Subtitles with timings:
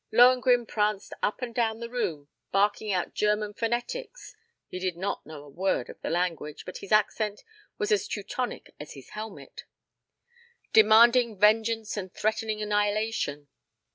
[0.11, 4.35] Lohengrin pranced up and down the room barking out German phonetics
[4.67, 7.43] (he did not know a word of the language, but his accent
[7.77, 9.65] was as Teutonic as his helmet),
[10.73, 13.47] demanding vengeance and threatening annihilation.